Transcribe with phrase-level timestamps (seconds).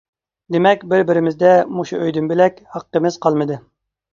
[0.55, 3.63] دېمەك، بىر-بىرىمىزدە مۇشۇ ئۆيدىن بۆلەك ھەققىمىز قالمىدى.